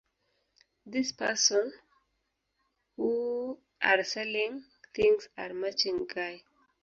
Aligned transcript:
This 0.83 1.11
person 1.11 1.73
who 2.97 3.59
are 3.83 4.03
selling 4.03 4.65
things 4.95 5.29
are 5.37 5.49
maching 5.53 6.07
guy 6.11 6.41